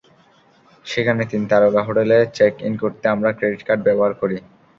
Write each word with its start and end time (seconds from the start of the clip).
সেখানে 0.85 1.23
তিন 1.31 1.41
তারকা 1.51 1.81
হোটেলে 1.87 2.17
চেকইন 2.37 2.73
করতে 2.83 3.05
আমার 3.13 3.31
ক্রেডিট 3.37 3.61
কার্ড 3.67 3.81
ব্যবহার 3.87 4.13
করি। 4.21 4.37